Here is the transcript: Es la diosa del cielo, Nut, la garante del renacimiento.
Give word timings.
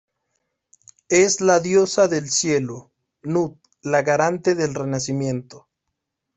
Es 1.09 1.41
la 1.41 1.59
diosa 1.59 2.07
del 2.07 2.31
cielo, 2.31 2.91
Nut, 3.21 3.59
la 3.83 4.01
garante 4.01 4.55
del 4.55 4.73
renacimiento. 4.73 5.69